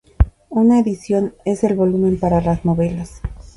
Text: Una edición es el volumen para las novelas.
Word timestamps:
Una 0.49 0.79
edición 0.79 1.35
es 1.45 1.63
el 1.63 1.75
volumen 1.75 2.17
para 2.19 2.41
las 2.41 2.65
novelas. 2.65 3.21